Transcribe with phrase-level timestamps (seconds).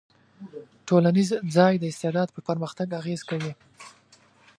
[0.87, 3.53] ټولنیز ځای د استعداد په پرمختګ اغېز کوي.